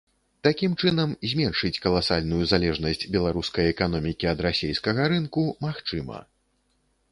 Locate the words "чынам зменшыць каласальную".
0.83-2.41